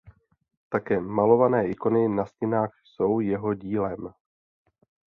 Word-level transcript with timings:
Také 0.69 0.99
malované 0.99 1.67
ikony 1.67 2.07
na 2.07 2.25
stěnách 2.25 2.71
jsou 2.83 3.19
jeho 3.19 3.53
dílem. 3.53 4.13